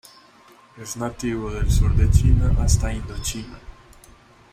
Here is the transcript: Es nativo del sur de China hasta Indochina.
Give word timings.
Es 0.79 0.97
nativo 0.97 1.51
del 1.51 1.69
sur 1.69 1.93
de 1.93 2.09
China 2.09 2.51
hasta 2.59 2.91
Indochina. 2.91 3.59